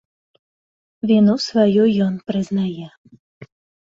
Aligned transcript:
Віну 1.11 1.35
сваю 1.47 1.83
ён 2.05 2.13
прызнае. 2.31 2.87